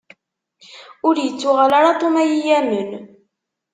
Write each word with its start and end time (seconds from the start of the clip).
Ur 1.07 1.15
ittuɣal 1.19 1.71
ara 1.79 1.99
Tom 1.99 2.15
ad 2.21 2.27
yi-yamen. 2.31 2.89